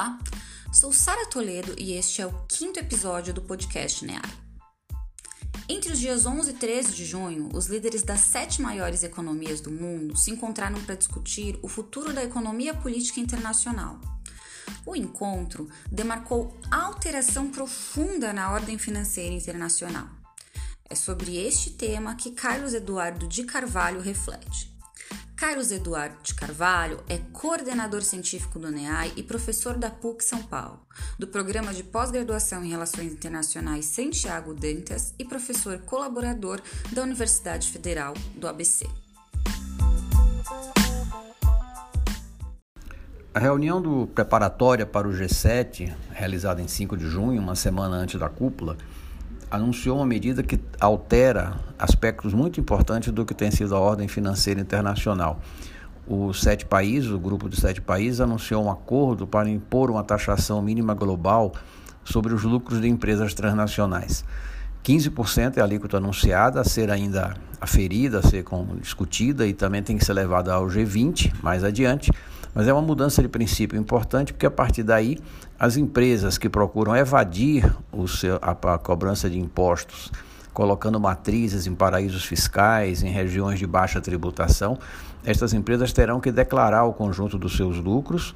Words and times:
Olá, 0.00 0.18
sou 0.72 0.94
Sara 0.94 1.26
Toledo 1.26 1.74
e 1.76 1.92
este 1.92 2.22
é 2.22 2.26
o 2.26 2.32
quinto 2.48 2.80
episódio 2.80 3.34
do 3.34 3.42
podcast 3.42 4.02
NEAI. 4.02 4.22
Entre 5.68 5.92
os 5.92 5.98
dias 5.98 6.24
11 6.24 6.52
e 6.52 6.54
13 6.54 6.94
de 6.94 7.04
junho, 7.04 7.50
os 7.52 7.66
líderes 7.66 8.02
das 8.02 8.20
sete 8.20 8.62
maiores 8.62 9.02
economias 9.02 9.60
do 9.60 9.70
mundo 9.70 10.16
se 10.16 10.30
encontraram 10.30 10.80
para 10.84 10.94
discutir 10.94 11.58
o 11.60 11.68
futuro 11.68 12.14
da 12.14 12.24
economia 12.24 12.72
política 12.72 13.20
internacional. 13.20 14.00
O 14.86 14.96
encontro 14.96 15.68
demarcou 15.92 16.58
alteração 16.70 17.50
profunda 17.50 18.32
na 18.32 18.52
ordem 18.52 18.78
financeira 18.78 19.34
internacional. 19.34 20.08
É 20.88 20.94
sobre 20.94 21.36
este 21.36 21.72
tema 21.72 22.14
que 22.14 22.30
Carlos 22.30 22.72
Eduardo 22.72 23.28
de 23.28 23.44
Carvalho 23.44 24.00
reflete. 24.00 24.79
Carlos 25.40 25.72
Eduardo 25.72 26.16
de 26.22 26.34
Carvalho 26.34 27.02
é 27.08 27.16
coordenador 27.32 28.02
científico 28.02 28.58
do 28.58 28.70
NEAI 28.70 29.14
e 29.16 29.22
professor 29.22 29.78
da 29.78 29.88
PUC 29.88 30.22
São 30.22 30.42
Paulo, 30.42 30.80
do 31.18 31.26
Programa 31.26 31.72
de 31.72 31.82
Pós-Graduação 31.82 32.62
em 32.62 32.68
Relações 32.68 33.10
Internacionais 33.10 33.86
Santiago 33.86 34.52
Dantas 34.52 35.14
e 35.18 35.24
professor 35.24 35.78
colaborador 35.78 36.60
da 36.92 37.02
Universidade 37.02 37.70
Federal 37.70 38.12
do 38.36 38.46
ABC. 38.46 38.86
A 43.32 43.38
reunião 43.38 43.80
do 43.80 44.08
preparatória 44.08 44.84
para 44.84 45.08
o 45.08 45.10
G7, 45.10 45.90
realizada 46.12 46.60
em 46.60 46.68
5 46.68 46.98
de 46.98 47.08
junho, 47.08 47.40
uma 47.40 47.56
semana 47.56 47.96
antes 47.96 48.20
da 48.20 48.28
cúpula, 48.28 48.76
anunciou 49.50 49.96
uma 49.96 50.06
medida 50.06 50.42
que 50.42 50.60
altera 50.78 51.54
aspectos 51.78 52.32
muito 52.32 52.60
importantes 52.60 53.12
do 53.12 53.24
que 53.24 53.34
tem 53.34 53.50
sido 53.50 53.74
a 53.74 53.80
ordem 53.80 54.06
financeira 54.06 54.60
internacional. 54.60 55.40
Os 56.06 56.40
sete 56.40 56.64
países, 56.64 57.10
o 57.10 57.18
grupo 57.18 57.48
de 57.48 57.60
sete 57.60 57.80
países, 57.80 58.20
anunciou 58.20 58.64
um 58.64 58.70
acordo 58.70 59.26
para 59.26 59.48
impor 59.48 59.90
uma 59.90 60.02
taxação 60.02 60.60
mínima 60.62 60.94
global 60.94 61.52
sobre 62.04 62.32
os 62.32 62.42
lucros 62.42 62.80
de 62.80 62.88
empresas 62.88 63.34
transnacionais. 63.34 64.24
15% 64.82 65.58
é 65.58 65.60
a 65.60 65.64
alíquota 65.64 65.98
anunciada, 65.98 66.60
a 66.60 66.64
ser 66.64 66.90
ainda 66.90 67.34
aferida, 67.60 68.20
a 68.20 68.22
ser 68.22 68.44
discutida 68.80 69.46
e 69.46 69.52
também 69.52 69.82
tem 69.82 69.98
que 69.98 70.04
ser 70.04 70.14
levada 70.14 70.52
ao 70.54 70.66
G20 70.66 71.32
mais 71.42 71.62
adiante. 71.62 72.10
Mas 72.54 72.66
é 72.66 72.72
uma 72.72 72.82
mudança 72.82 73.22
de 73.22 73.28
princípio 73.28 73.78
importante, 73.78 74.32
porque 74.32 74.46
a 74.46 74.50
partir 74.50 74.82
daí 74.82 75.18
as 75.58 75.76
empresas 75.76 76.36
que 76.36 76.48
procuram 76.48 76.96
evadir 76.96 77.70
seu, 78.08 78.38
a, 78.42 78.50
a 78.50 78.78
cobrança 78.78 79.30
de 79.30 79.38
impostos, 79.38 80.10
colocando 80.52 80.98
matrizes 80.98 81.66
em 81.66 81.74
paraísos 81.74 82.24
fiscais, 82.24 83.02
em 83.02 83.10
regiões 83.10 83.58
de 83.58 83.66
baixa 83.66 84.00
tributação, 84.00 84.78
estas 85.24 85.52
empresas 85.52 85.92
terão 85.92 86.20
que 86.20 86.32
declarar 86.32 86.84
o 86.84 86.92
conjunto 86.92 87.38
dos 87.38 87.56
seus 87.56 87.76
lucros 87.76 88.34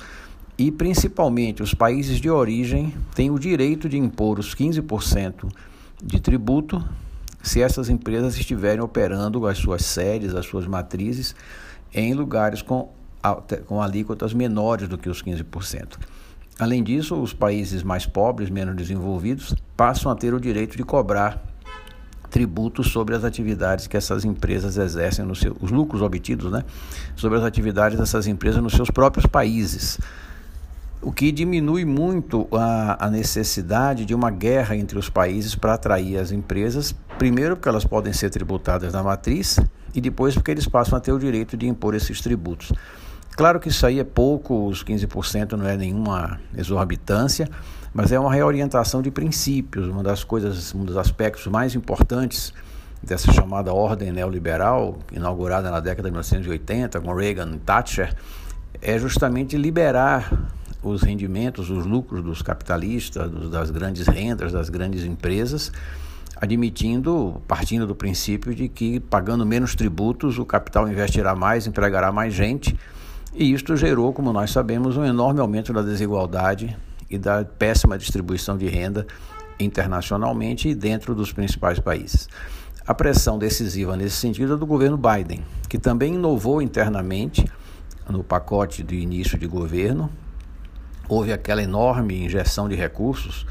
e, 0.57 0.71
principalmente, 0.71 1.63
os 1.63 1.75
países 1.75 2.21
de 2.21 2.31
origem 2.31 2.95
têm 3.15 3.31
o 3.31 3.39
direito 3.39 3.89
de 3.89 3.99
impor 3.99 4.39
os 4.39 4.55
15% 4.55 5.51
de 6.03 6.21
tributo 6.21 6.85
se 7.43 7.61
essas 7.61 7.91
empresas 7.91 8.39
estiverem 8.39 8.83
operando 8.83 9.47
as 9.47 9.59
suas 9.59 9.85
sedes, 9.85 10.35
as 10.35 10.47
suas 10.47 10.67
matrizes 10.67 11.35
em 11.93 12.15
lugares 12.15 12.63
com 12.63 12.91
com 13.67 13.81
alíquotas 13.81 14.33
menores 14.33 14.89
do 14.89 14.99
que 14.99 15.09
os 15.09 15.23
15%. 15.23 15.99
Além 16.59 16.85
disso, 16.85 17.21
os 17.21 17.33
países 17.33 17.83
mais 17.83 18.07
pobres, 18.07 18.49
menos 18.49 18.77
desenvolvidos, 18.77 19.55
passam 19.77 20.11
a 20.11 20.15
ter 20.15 20.33
o 20.33 20.41
direito 20.41 20.77
de 20.77 20.85
cobrar 20.85 21.43
tributos 22.31 22.91
sobre 22.91 23.15
as 23.15 23.25
atividades 23.25 23.87
que 23.87 23.97
essas 23.97 24.25
empresas 24.25 24.77
exercem, 24.77 25.25
no 25.25 25.35
seu, 25.35 25.57
os 25.61 25.71
lucros 25.71 26.03
obtidos, 26.03 26.51
né, 26.51 26.65
sobre 27.15 27.39
as 27.39 27.45
atividades 27.45 27.99
dessas 27.99 28.27
empresas 28.27 28.63
nos 28.63 28.73
seus 28.73 28.91
próprios 28.91 29.27
países. 29.27 29.99
O 31.01 31.13
que 31.13 31.31
diminui 31.31 31.85
muito 31.85 32.49
a, 32.53 33.07
a 33.07 33.11
necessidade 33.11 34.05
de 34.05 34.15
uma 34.15 34.31
guerra 34.31 34.75
entre 34.77 34.99
os 34.99 35.09
países 35.09 35.55
para 35.55 35.75
atrair 35.75 36.19
as 36.19 36.33
empresas, 36.33 36.95
primeiro 37.19 37.57
porque 37.57 37.69
elas 37.69 37.85
podem 37.85 38.13
ser 38.13 38.31
tributadas 38.31 38.93
na 38.93 39.03
matriz 39.03 39.61
e 39.95 40.01
depois 40.01 40.35
porque 40.35 40.51
eles 40.51 40.67
passam 40.67 40.97
a 40.97 41.01
ter 41.01 41.13
o 41.13 41.19
direito 41.19 41.57
de 41.57 41.69
impor 41.69 41.95
esses 41.95 42.21
tributos. 42.21 42.73
Claro 43.37 43.59
que 43.59 43.69
isso 43.69 43.85
aí 43.85 43.99
é 43.99 44.05
pouco, 44.05 44.69
os 44.69 44.85
15% 44.85 45.53
não 45.53 45.67
é 45.67 45.77
nenhuma 45.77 46.41
exorbitância, 46.57 47.49
mas 47.93 48.13
é 48.13 48.19
uma 48.19 48.33
reorientação 48.33 49.03
de 49.03 49.11
princípios. 49.11 49.89
Uma 49.89 50.05
das 50.05 50.23
coisas, 50.23 50.73
um 50.73 50.85
dos 50.85 50.97
aspectos 50.97 51.49
mais 51.49 51.75
importantes 51.75 52.55
dessa 53.03 53.33
chamada 53.33 53.75
ordem 53.75 54.13
neoliberal, 54.13 55.01
inaugurada 55.13 55.69
na 55.69 55.81
década 55.81 56.09
de 56.09 56.13
1980 56.13 57.01
com 57.01 57.13
Reagan 57.13 57.51
e 57.55 57.59
Thatcher, 57.59 58.15
é 58.81 58.97
justamente 59.01 59.57
liberar 59.57 60.33
os 60.81 61.03
rendimentos, 61.03 61.71
os 61.71 61.85
lucros 61.85 62.23
dos 62.23 62.41
capitalistas, 62.41 63.29
das 63.51 63.69
grandes 63.69 64.07
rendas, 64.07 64.53
das 64.53 64.69
grandes 64.69 65.03
empresas, 65.03 65.73
admitindo, 66.37 67.43
partindo 67.49 67.85
do 67.85 67.97
princípio 67.97 68.55
de 68.55 68.69
que 68.69 69.01
pagando 69.01 69.45
menos 69.45 69.75
tributos 69.75 70.39
o 70.39 70.45
capital 70.45 70.89
investirá 70.89 71.35
mais, 71.35 71.67
empregará 71.67 72.13
mais 72.13 72.33
gente 72.33 72.79
e 73.35 73.53
isto 73.53 73.77
gerou, 73.77 74.13
como 74.13 74.33
nós 74.33 74.51
sabemos, 74.51 74.97
um 74.97 75.05
enorme 75.05 75.41
aumento 75.41 75.73
da 75.73 75.83
desigualdade 75.83 76.77
e 77.11 77.19
da 77.19 77.45
péssima 77.45 77.99
distribuição 77.99 78.57
de 78.57 78.69
renda 78.69 79.07
internacionalmente 79.59 80.69
e 80.69 80.75
dentro 80.75 81.15
dos 81.15 81.33
principais 81.33 81.79
países. 81.81 82.29
A 82.87 82.95
pressão 82.95 83.39
decisiva 83.39 83.97
nesse 83.97 84.17
sentido 84.17 84.55
é 84.55 84.57
do 84.57 84.67
governo 84.67 84.99
Biden, 84.99 85.45
que 85.69 85.79
também 85.79 86.15
inovou 86.15 86.61
internamente 86.63 87.45
no 88.09 88.23
pacote 88.23 88.83
de 88.83 88.97
início 88.97 89.39
de 89.39 89.47
governo. 89.47 90.11
Houve 91.09 91.33
aquela 91.33 91.63
enorme 91.63 92.25
injeção 92.25 92.69
de 92.69 92.75
recursos 92.75 93.47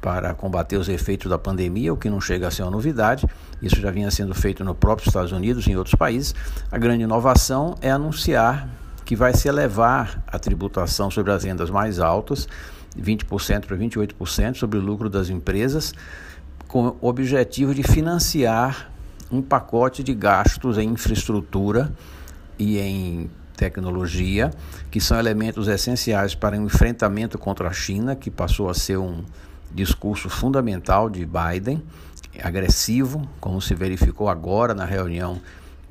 para 0.00 0.34
combater 0.34 0.76
os 0.76 0.88
efeitos 0.88 1.30
da 1.30 1.38
pandemia, 1.38 1.92
o 1.92 1.96
que 1.96 2.10
não 2.10 2.20
chega 2.20 2.46
a 2.46 2.50
ser 2.50 2.62
uma 2.62 2.70
novidade. 2.70 3.26
Isso 3.62 3.80
já 3.80 3.90
vinha 3.90 4.10
sendo 4.10 4.34
feito 4.34 4.62
no 4.62 4.74
próprio 4.74 5.08
Estados 5.08 5.32
Unidos 5.32 5.66
e 5.66 5.72
em 5.72 5.76
outros 5.76 5.94
países. 5.94 6.34
A 6.70 6.76
grande 6.76 7.04
inovação 7.04 7.74
é 7.80 7.90
anunciar 7.90 8.68
que 9.04 9.14
vai 9.14 9.34
se 9.34 9.48
elevar 9.48 10.22
a 10.26 10.38
tributação 10.38 11.10
sobre 11.10 11.32
as 11.32 11.44
rendas 11.44 11.70
mais 11.70 11.98
altas, 11.98 12.48
20% 12.98 13.66
para 13.66 13.76
28% 13.76 14.56
sobre 14.56 14.78
o 14.78 14.82
lucro 14.82 15.10
das 15.10 15.28
empresas, 15.28 15.92
com 16.66 16.96
o 17.00 17.08
objetivo 17.08 17.74
de 17.74 17.82
financiar 17.82 18.90
um 19.30 19.42
pacote 19.42 20.02
de 20.02 20.14
gastos 20.14 20.78
em 20.78 20.88
infraestrutura 20.90 21.92
e 22.58 22.78
em 22.78 23.30
tecnologia, 23.56 24.50
que 24.90 25.00
são 25.00 25.18
elementos 25.18 25.68
essenciais 25.68 26.34
para 26.34 26.56
o 26.56 26.60
um 26.60 26.66
enfrentamento 26.66 27.38
contra 27.38 27.68
a 27.68 27.72
China, 27.72 28.16
que 28.16 28.30
passou 28.30 28.68
a 28.68 28.74
ser 28.74 28.98
um 28.98 29.24
discurso 29.72 30.28
fundamental 30.28 31.10
de 31.10 31.26
Biden, 31.26 31.82
agressivo, 32.42 33.28
como 33.40 33.60
se 33.60 33.74
verificou 33.74 34.28
agora 34.28 34.74
na 34.74 34.84
reunião 34.84 35.40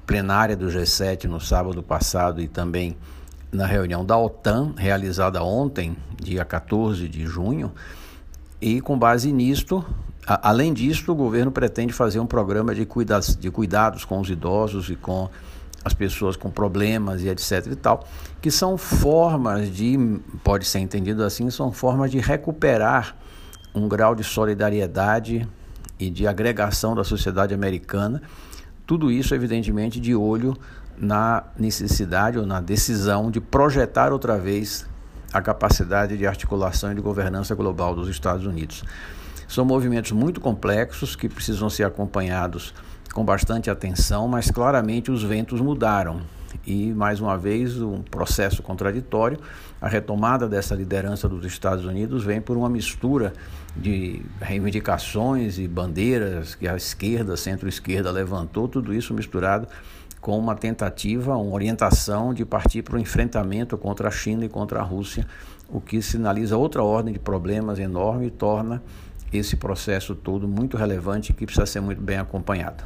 plenária 0.06 0.56
do 0.56 0.68
G7 0.68 1.25
no 1.25 1.40
sábado 1.40 1.81
passado 1.81 2.41
e 2.41 2.47
também 2.47 2.97
na 3.52 3.66
reunião 3.66 4.03
da 4.03 4.18
OTAN, 4.18 4.74
realizada 4.75 5.44
ontem, 5.44 5.96
dia 6.22 6.44
14 6.44 7.08
de 7.08 7.25
junho, 7.25 7.72
e 8.59 8.81
com 8.81 8.97
base 8.97 9.31
nisto, 9.31 9.86
a, 10.25 10.50
além 10.50 10.74
disso, 10.74 11.12
o 11.12 11.16
governo 11.16 11.52
pretende 11.52 11.94
fazer 11.94 12.19
um 12.19 12.25
programa 12.25 12.74
de 12.74 12.86
cuidados, 12.86 13.36
de 13.36 13.52
cuidados 13.52 14.06
com 14.06 14.19
os 14.19 14.30
idosos 14.30 14.90
e 14.90 14.96
com 14.96 15.30
as 15.86 15.94
pessoas 15.94 16.38
com 16.38 16.50
problemas 16.50 17.22
e 17.22 17.28
etc 17.28 17.68
e 17.72 17.75
tal, 17.75 18.08
que 18.41 18.50
são 18.50 18.78
formas 18.78 19.70
de, 19.70 19.97
pode 20.44 20.66
ser 20.66 20.80
entendido 20.80 21.24
assim, 21.24 21.50
são 21.50 21.72
formas 21.72 22.09
de 22.09 22.20
recuperar 22.20 23.16
um 23.75 23.88
grau 23.88 24.16
de 24.16 24.24
solidariedade 24.24 25.47
e 26.00 26.09
de 26.09 26.25
agregação 26.25 26.96
da 26.96 27.03
sociedade 27.03 27.53
americana 27.53 28.22
tudo 28.86 29.12
isso, 29.12 29.34
evidentemente, 29.34 30.00
de 30.00 30.16
olho 30.16 30.56
na 30.97 31.44
necessidade 31.58 32.38
ou 32.38 32.46
na 32.46 32.62
decisão 32.62 33.32
de 33.32 33.40
projetar 33.40 34.12
outra 34.12 34.38
vez 34.38 34.85
a 35.34 35.41
capacidade 35.41 36.18
de 36.18 36.28
articulação 36.28 36.91
e 36.91 36.96
de 36.96 37.02
governança 37.02 37.56
global 37.56 37.96
dos 37.96 38.08
Estados 38.08 38.46
Unidos. 38.46 38.84
São 39.47 39.66
movimentos 39.66 40.12
muito 40.12 40.40
complexos 40.40 41.16
que 41.16 41.28
precisam 41.28 41.70
ser 41.70 41.84
acompanhados 41.84 42.74
com 43.14 43.24
bastante 43.24 43.70
atenção, 43.70 44.28
mas 44.28 44.50
claramente 44.50 45.12
os 45.12 45.24
ventos 45.24 45.59
mudaram 45.59 46.22
e, 46.66 46.94
mais 46.94 47.20
uma 47.20 47.38
vez, 47.38 47.82
um 47.82 48.02
processo 48.02 48.61
contraditório. 48.61 49.40
A 49.82 49.88
retomada 49.88 50.47
dessa 50.47 50.76
liderança 50.76 51.28
dos 51.28 51.46
Estados 51.46 51.85
Unidos 51.85 52.23
vem 52.23 52.41
por 52.41 52.55
uma 52.55 52.70
mistura 52.70 53.34
de 53.76 54.22
reivindicações 54.41 55.58
e 55.58 55.67
bandeiras 55.67 56.55
que 56.55 56.67
a 56.67 56.76
esquerda, 56.76 57.35
centro-esquerda 57.35 58.11
levantou, 58.11 58.67
tudo 58.67 58.94
isso 58.94 59.14
misturado 59.14 59.67
com 60.22 60.40
uma 60.40 60.55
tentativa, 60.55 61.35
uma 61.35 61.53
orientação 61.53 62.34
de 62.34 62.46
partir 62.46 62.82
para 62.82 62.96
o 62.96 63.00
enfrentamento 63.00 63.78
contra 63.78 64.08
a 64.08 64.11
China 64.11 64.46
e 64.46 64.50
contra 64.50 64.79
a 64.79 64.84
Rússia, 64.84 65.28
o 65.67 65.82
que 65.82 66.02
sinaliza 66.02 66.55
outra 66.55 66.82
ordem 66.82 67.14
de 67.14 67.20
problemas 67.20 67.78
enorme 67.78 68.28
e 68.28 68.32
torna 68.32 68.82
esse 69.34 69.58
processo 69.58 70.16
todo 70.16 70.47
muito 70.47 70.78
relevante 70.78 71.34
que 71.34 71.46
precisa 71.46 71.66
ser 71.66 71.82
muito 71.82 72.02
bem 72.02 72.17
acompanhado. 72.17 72.84